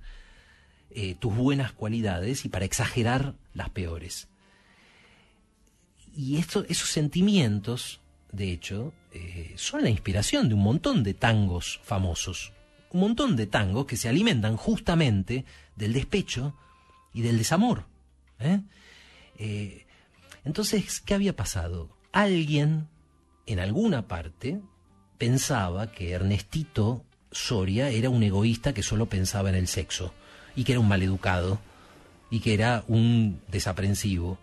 eh, 0.91 1.17
tus 1.19 1.35
buenas 1.35 1.73
cualidades 1.73 2.45
y 2.45 2.49
para 2.49 2.65
exagerar 2.65 3.35
las 3.55 3.71
peores. 3.71 4.29
Y 6.15 6.37
esto, 6.37 6.65
esos 6.69 6.91
sentimientos, 6.91 8.01
de 8.31 8.53
hecho, 8.53 8.93
eh, 9.13 9.53
son 9.57 9.83
la 9.83 9.91
inspiración 9.91 10.49
de 10.49 10.55
un 10.55 10.63
montón 10.63 11.03
de 11.03 11.15
tangos 11.15 11.81
famosos. 11.83 12.53
Un 12.91 13.01
montón 13.01 13.37
de 13.37 13.47
tangos 13.47 13.87
que 13.87 13.97
se 13.97 14.09
alimentan 14.09 14.57
justamente 14.57 15.47
del 15.77 15.95
despecho 15.95 16.55
y 17.15 17.23
del 17.23 17.39
desamor. 17.39 17.87
¿eh? 18.39 18.61
Entonces, 20.45 21.01
¿qué 21.01 21.15
había 21.15 21.37
pasado? 21.37 21.89
Alguien, 22.13 22.89
en 23.47 23.61
alguna 23.61 24.09
parte, 24.09 24.61
pensaba 25.19 25.93
que 25.93 26.11
Ernestito 26.11 27.05
Soria 27.31 27.91
era 27.91 28.11
un 28.11 28.23
egoísta 28.23 28.75
que 28.75 28.83
solo 28.83 29.07
pensaba 29.07 29.49
en 29.49 29.55
el 29.55 29.69
sexo 29.69 30.13
y 30.55 30.65
que 30.65 30.73
era 30.73 30.81
un 30.81 30.89
maleducado 30.89 31.61
y 32.31 32.41
que 32.41 32.55
era 32.55 32.85
un 32.89 33.41
desaprensivo. 33.49 34.39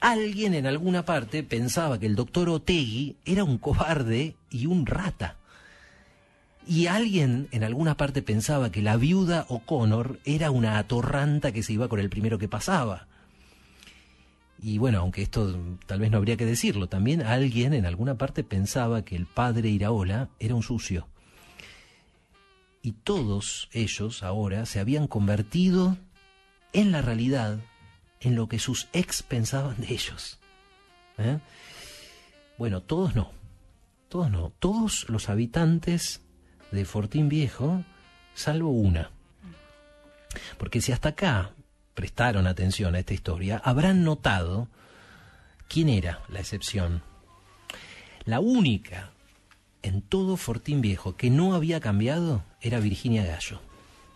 alguien 0.00 0.54
en 0.54 0.66
alguna 0.66 1.04
parte 1.04 1.42
pensaba 1.42 1.98
que 1.98 2.06
el 2.06 2.16
doctor 2.16 2.48
Otegui 2.48 3.16
era 3.24 3.44
un 3.44 3.58
cobarde 3.58 4.36
y 4.50 4.66
un 4.66 4.86
rata. 4.86 5.36
Y 6.66 6.86
alguien 6.86 7.48
en 7.52 7.62
alguna 7.62 7.96
parte 7.96 8.22
pensaba 8.22 8.70
que 8.70 8.82
la 8.82 8.96
viuda 8.96 9.46
O'Connor 9.48 10.18
era 10.24 10.50
una 10.50 10.78
atorranta 10.78 11.52
que 11.52 11.62
se 11.62 11.72
iba 11.72 11.88
con 11.88 12.00
el 12.00 12.10
primero 12.10 12.38
que 12.38 12.48
pasaba. 12.48 13.06
Y 14.62 14.78
bueno, 14.78 15.00
aunque 15.00 15.22
esto 15.22 15.56
tal 15.86 16.00
vez 16.00 16.10
no 16.10 16.16
habría 16.16 16.36
que 16.36 16.46
decirlo, 16.46 16.88
también 16.88 17.22
alguien 17.22 17.74
en 17.74 17.86
alguna 17.86 18.16
parte 18.16 18.42
pensaba 18.42 19.04
que 19.04 19.16
el 19.16 19.26
padre 19.26 19.68
Iraola 19.68 20.28
era 20.38 20.54
un 20.54 20.62
sucio. 20.62 21.08
Y 22.82 22.92
todos 22.92 23.68
ellos 23.72 24.22
ahora 24.22 24.64
se 24.64 24.80
habían 24.80 25.08
convertido 25.08 25.96
en 26.72 26.92
la 26.92 27.02
realidad 27.02 27.58
en 28.20 28.34
lo 28.34 28.48
que 28.48 28.58
sus 28.58 28.88
ex 28.92 29.22
pensaban 29.22 29.76
de 29.80 29.92
ellos. 29.92 30.38
¿Eh? 31.18 31.38
Bueno, 32.58 32.82
todos 32.82 33.14
no. 33.14 33.32
Todos 34.08 34.30
no. 34.30 34.52
Todos 34.58 35.08
los 35.08 35.28
habitantes 35.28 36.22
de 36.70 36.84
Fortín 36.84 37.28
Viejo, 37.28 37.84
salvo 38.34 38.70
una. 38.70 39.10
Porque 40.58 40.80
si 40.80 40.92
hasta 40.92 41.10
acá 41.10 41.52
prestaron 41.96 42.46
atención 42.46 42.94
a 42.94 43.00
esta 43.00 43.14
historia, 43.14 43.60
habrán 43.64 44.04
notado 44.04 44.68
quién 45.66 45.88
era 45.88 46.20
la 46.28 46.38
excepción. 46.38 47.02
La 48.24 48.38
única 48.38 49.10
en 49.82 50.02
todo 50.02 50.36
Fortín 50.36 50.82
Viejo 50.82 51.16
que 51.16 51.30
no 51.30 51.54
había 51.54 51.80
cambiado 51.80 52.44
era 52.60 52.80
Virginia 52.80 53.24
Gallo. 53.24 53.60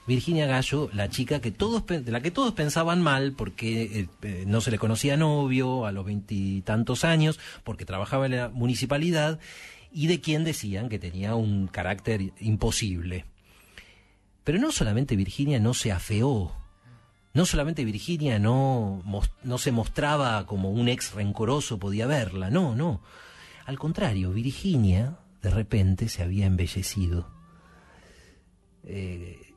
Virginia 0.07 0.47
Gallo, 0.47 0.91
la 0.93 1.09
chica 1.09 1.41
que 1.41 1.53
todos, 1.53 1.87
de 1.87 2.11
la 2.11 2.21
que 2.21 2.31
todos 2.31 2.53
pensaban 2.53 3.01
mal 3.01 3.33
porque 3.33 3.83
eh, 3.83 4.09
eh, 4.23 4.45
no 4.47 4.61
se 4.61 4.71
le 4.71 4.79
conocía 4.79 5.17
novio 5.17 5.87
a 5.87 5.93
los 5.93 6.05
veintitantos 6.05 7.05
años, 7.05 7.39
porque 7.65 7.85
trabajaba 7.85 8.27
en 8.27 8.37
la 8.37 8.49
municipalidad 8.51 9.39
y 9.93 10.07
de 10.07 10.21
quien 10.21 10.45
decían 10.45 10.89
que 10.89 10.99
tenía 10.99 11.35
un 11.35 11.67
carácter 11.67 12.33
imposible. 12.41 13.25
Pero 14.45 14.59
no 14.59 14.71
solamente 14.73 15.17
Virginia 15.17 15.61
no 15.61 15.73
se 15.73 15.93
afeó, 15.93 16.60
no 17.33 17.47
solamente 17.47 17.85
Virginia 17.85 18.39
no, 18.39 19.03
no 19.45 19.59
se 19.59 19.73
mostraba 19.73 20.47
como 20.47 20.71
un 20.71 20.89
ex 20.89 21.13
rencoroso 21.15 21.79
podía 21.79 22.07
verla, 22.07 22.51
no, 22.51 22.75
no. 22.75 23.03
Al 23.67 23.79
contrario, 23.79 24.33
Virginia 24.33 25.19
de 25.43 25.51
repente 25.51 26.09
se 26.09 26.23
había 26.23 26.47
embellecido. 26.47 27.31
Eh, 28.85 29.55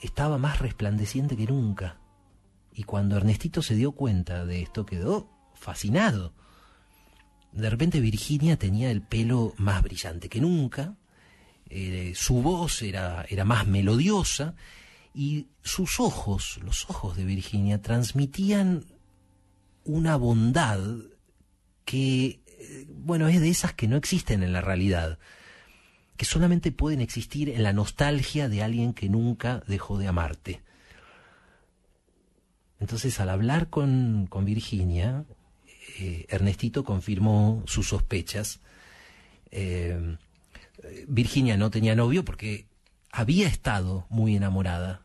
estaba 0.00 0.38
más 0.38 0.58
resplandeciente 0.58 1.36
que 1.36 1.46
nunca. 1.46 2.00
Y 2.74 2.84
cuando 2.84 3.16
Ernestito 3.16 3.62
se 3.62 3.76
dio 3.76 3.92
cuenta 3.92 4.44
de 4.44 4.62
esto, 4.62 4.84
quedó 4.84 5.30
fascinado. 5.54 6.34
De 7.52 7.68
repente 7.70 8.00
Virginia 8.00 8.56
tenía 8.56 8.90
el 8.90 9.02
pelo 9.02 9.54
más 9.58 9.82
brillante 9.82 10.28
que 10.28 10.40
nunca, 10.40 10.96
eh, 11.68 12.12
su 12.16 12.42
voz 12.42 12.82
era, 12.82 13.24
era 13.28 13.44
más 13.44 13.66
melodiosa 13.66 14.54
y 15.14 15.48
sus 15.62 16.00
ojos, 16.00 16.58
los 16.62 16.88
ojos 16.88 17.16
de 17.16 17.24
Virginia, 17.24 17.82
transmitían 17.82 18.84
una 19.84 20.16
bondad 20.16 20.80
que, 21.84 22.40
eh, 22.46 22.86
bueno, 22.88 23.28
es 23.28 23.40
de 23.40 23.50
esas 23.50 23.74
que 23.74 23.88
no 23.88 23.96
existen 23.96 24.42
en 24.42 24.52
la 24.52 24.60
realidad 24.60 25.18
que 26.16 26.24
solamente 26.24 26.70
pueden 26.72 27.00
existir 27.00 27.48
en 27.48 27.62
la 27.62 27.72
nostalgia 27.72 28.48
de 28.48 28.62
alguien 28.62 28.92
que 28.92 29.08
nunca 29.08 29.62
dejó 29.66 29.98
de 29.98 30.08
amarte. 30.08 30.60
Entonces, 32.78 33.18
al 33.20 33.28
hablar 33.28 33.70
con, 33.70 34.28
Virginia, 34.44 35.24
eh, 35.98 36.26
Ernestito 36.28 36.84
confirmó 36.84 37.62
sus 37.66 37.88
sospechas. 37.88 38.60
Eh, 39.50 40.16
Virginia 41.08 41.56
no 41.56 41.70
tenía 41.70 41.94
novio 41.94 42.24
porque 42.24 42.66
había 43.12 43.46
estado 43.46 44.06
muy 44.10 44.34
enamorada. 44.34 45.02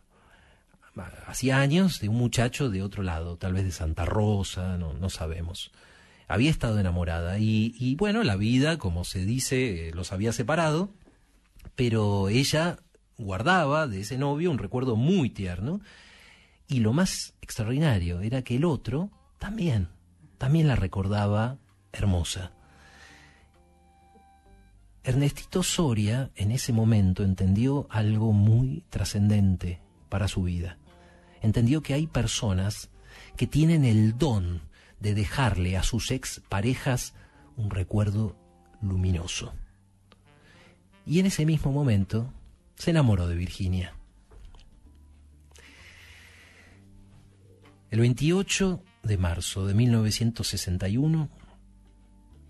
Hacía 1.28 1.60
años 1.60 2.00
de 2.00 2.10
un 2.10 2.16
muchacho 2.16 2.72
de 2.72 2.82
otro 2.82 3.04
lado, 3.04 3.38
tal 3.38 3.54
vez 3.54 3.66
de 3.66 3.72
Santa 3.72 4.06
Rosa, 4.06 4.78
no, 4.78 4.94
no 4.94 5.10
sabemos 5.12 5.72
había 6.28 6.50
estado 6.50 6.80
enamorada 6.80 7.40
y, 7.40 7.96
bueno, 7.96 8.24
la 8.24 8.36
vida, 8.36 8.78
como 8.78 9.04
se 9.04 9.26
dice, 9.26 9.90
eh, 9.90 9.92
los 9.94 10.12
había 10.12 10.34
separado, 10.34 10.90
pero 11.76 12.30
ella 12.30 12.80
guardaba 13.18 13.88
de 13.88 14.02
ese 14.02 14.18
novio 14.18 14.52
un 14.52 14.58
recuerdo 14.58 14.96
muy 14.96 15.30
tierno 15.30 15.80
y 16.68 16.82
lo 16.82 16.94
más 16.94 17.34
extraordinario 17.42 18.20
era 18.20 18.42
que 18.42 18.58
el 18.58 18.66
otro 18.66 19.10
también, 19.40 19.88
también 20.38 20.68
la 20.68 20.76
recordaba 20.76 21.58
hermosa. 21.94 22.52
Ernestito 25.08 25.64
Soria 25.64 26.32
en 26.36 26.52
ese 26.52 26.74
momento 26.74 27.24
entendió 27.24 27.88
algo 27.90 28.34
muy 28.34 28.84
trascendente 28.90 29.80
para 30.10 30.28
su 30.28 30.44
vida. 30.44 30.78
Entendió 31.42 31.82
que 31.82 31.94
hay 31.94 32.08
personas 32.08 32.90
que 33.38 33.48
tienen 33.48 33.86
el 33.86 34.18
don 34.18 34.64
de 35.00 35.16
dejarle 35.16 35.78
a 35.78 35.84
sus 35.84 36.12
ex 36.12 36.42
parejas 36.50 37.14
un 37.56 37.70
recuerdo 37.70 38.36
luminoso. 38.82 39.54
Y 41.06 41.22
en 41.22 41.28
ese 41.28 41.46
mismo 41.46 41.72
momento 41.72 42.34
se 42.76 42.92
enamoró 42.92 43.30
de 43.30 43.38
Virginia. 43.38 43.96
El 47.92 48.02
28 48.02 48.84
de 49.04 49.18
marzo 49.18 49.66
de 49.66 49.74
1961, 49.74 51.30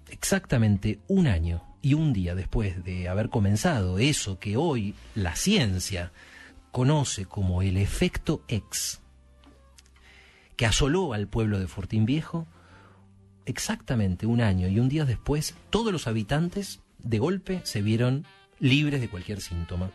exactamente 0.09 0.99
un 1.07 1.27
año 1.27 1.66
y 1.81 1.93
un 1.93 2.13
día 2.13 2.35
después 2.35 2.83
de 2.83 3.07
haber 3.07 3.29
comenzado 3.29 3.99
eso 3.99 4.39
que 4.39 4.57
hoy 4.57 4.95
la 5.15 5.35
ciencia 5.35 6.11
conoce 6.71 7.25
como 7.25 7.61
el 7.61 7.77
efecto 7.77 8.43
X, 8.47 9.01
que 10.55 10.65
asoló 10.65 11.13
al 11.13 11.27
pueblo 11.27 11.59
de 11.59 11.67
Fortín 11.67 12.05
Viejo, 12.05 12.47
exactamente 13.45 14.25
un 14.25 14.41
año 14.41 14.67
y 14.67 14.79
un 14.79 14.89
día 14.89 15.05
después, 15.05 15.55
todos 15.69 15.91
los 15.91 16.07
habitantes 16.07 16.81
de 16.99 17.19
golpe 17.19 17.61
se 17.63 17.81
vieron 17.81 18.25
libres 18.59 19.01
de 19.01 19.09
cualquier 19.09 19.41
síntoma. 19.41 19.91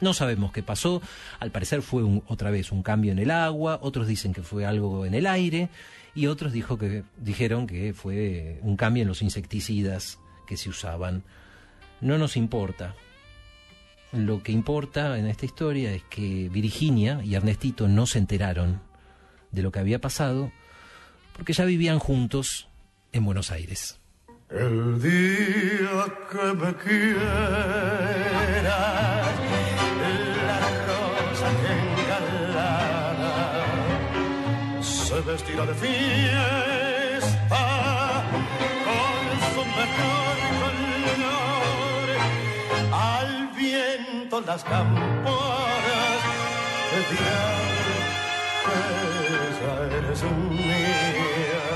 No 0.00 0.12
sabemos 0.12 0.52
qué 0.52 0.62
pasó, 0.62 1.00
al 1.40 1.50
parecer 1.50 1.80
fue 1.80 2.02
otra 2.26 2.50
vez 2.50 2.70
un 2.70 2.82
cambio 2.82 3.12
en 3.12 3.18
el 3.18 3.30
agua, 3.30 3.78
otros 3.80 4.06
dicen 4.06 4.34
que 4.34 4.42
fue 4.42 4.66
algo 4.66 5.06
en 5.06 5.14
el 5.14 5.26
aire. 5.26 5.70
Y 6.14 6.28
otros 6.28 6.52
dijo 6.52 6.78
que, 6.78 7.02
dijeron 7.18 7.66
que 7.66 7.92
fue 7.92 8.58
un 8.62 8.76
cambio 8.76 9.02
en 9.02 9.08
los 9.08 9.22
insecticidas 9.22 10.18
que 10.46 10.56
se 10.56 10.70
usaban. 10.70 11.24
No 12.00 12.18
nos 12.18 12.36
importa. 12.36 12.94
Lo 14.12 14.42
que 14.42 14.52
importa 14.52 15.18
en 15.18 15.26
esta 15.26 15.44
historia 15.44 15.92
es 15.92 16.04
que 16.04 16.48
Virginia 16.48 17.20
y 17.22 17.34
Ernestito 17.34 17.88
no 17.88 18.06
se 18.06 18.18
enteraron 18.18 18.80
de 19.50 19.62
lo 19.62 19.72
que 19.72 19.80
había 19.80 20.00
pasado, 20.00 20.52
porque 21.34 21.52
ya 21.52 21.64
vivían 21.64 21.98
juntos 21.98 22.68
en 23.12 23.24
Buenos 23.24 23.50
Aires. 23.50 24.00
El 24.48 25.02
día 25.02 26.04
que 26.30 26.54
me 26.54 26.74
quieras, 26.76 27.16
la 30.54 30.70
rosa 30.86 31.50
se 34.80 35.20
vestirá 35.22 35.66
de 35.66 35.74
fiesta 35.74 37.04
con 38.84 39.40
su 39.52 39.64
mejor 39.64 40.25
viento 44.36 44.52
las 44.52 44.64
campanas. 44.64 46.20
Dirán 47.10 47.66
eres 49.92 50.22
mía. 50.22 51.66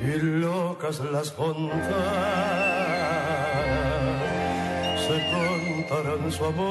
Y 0.00 0.02
locas 0.20 1.00
las 1.00 1.32
fontanas 1.32 1.88
se 5.06 5.16
contarán 5.32 6.30
su 6.30 6.44
amor. 6.44 6.68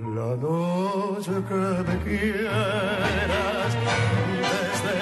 La 0.00 0.30
noche 0.36 1.32
que 1.48 1.62
me 1.86 1.96
quieras 2.04 3.72
desde 4.42 4.96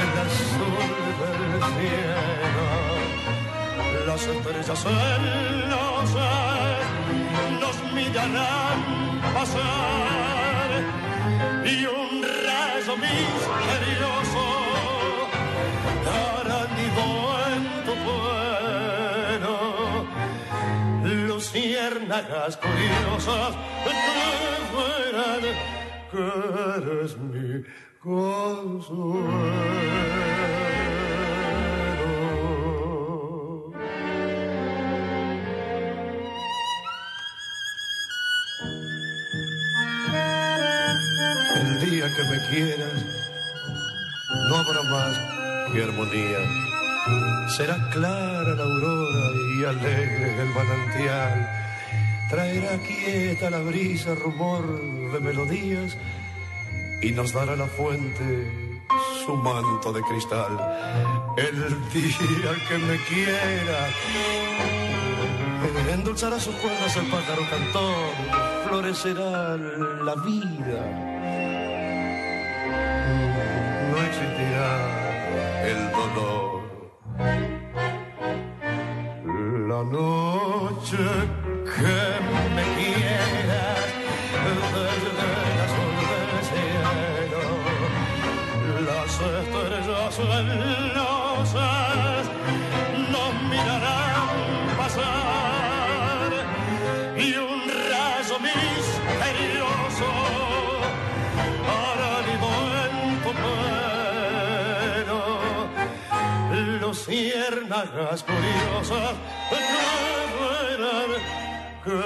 el 0.00 0.12
azul 0.24 0.90
del 1.20 1.62
cielo, 1.74 3.03
las 4.14 4.26
estrellas 4.28 4.78
celosas 4.78 6.14
nos 7.60 7.76
mirarán 7.92 8.78
pasar 9.34 10.70
y 11.64 11.84
un 11.86 12.22
rayo 12.22 12.94
misterioso 13.06 14.44
hará 16.06 16.62
nido 16.76 17.06
en 17.54 17.62
tu 17.86 17.94
cuero 18.06 19.56
luciérnagas 21.26 22.52
curiosas 22.58 23.52
verán 24.74 25.44
que 26.12 26.24
eres 26.76 27.12
mi 27.18 27.48
consuelo. 27.98 29.74
Que 42.16 42.22
me 42.24 42.38
quieras, 42.48 43.04
no 44.48 44.56
habrá 44.56 44.82
más 44.82 45.72
que 45.72 45.82
armonía. 45.82 46.38
Será 47.56 47.90
clara 47.90 48.54
la 48.54 48.62
aurora 48.62 49.30
y 49.58 49.64
alegre 49.64 50.42
el 50.42 50.48
manantial. 50.50 51.50
Traerá 52.30 52.78
quieta 52.78 53.50
la 53.50 53.58
brisa 53.60 54.14
rumor 54.14 54.64
de 55.12 55.20
melodías 55.20 55.96
y 57.02 57.10
nos 57.12 57.32
dará 57.32 57.56
la 57.56 57.66
fuente 57.66 58.84
su 59.24 59.36
manto 59.36 59.92
de 59.92 60.02
cristal. 60.02 60.52
El 61.36 61.58
día 61.92 62.52
que 62.68 62.78
me 62.78 62.96
quiera, 63.04 63.88
endulzará 65.92 66.38
sus 66.38 66.54
cuerdas 66.56 66.96
el 66.96 67.06
pájaro 67.06 67.42
cantor, 67.50 68.68
florecerá 68.68 69.56
la 69.56 70.14
vida. 70.16 71.13
love. 74.64 74.93
Luciérnagas 107.84 108.22
curiosas 108.22 109.16
que 109.50 109.56
verán 110.40 111.10
que 111.84 111.96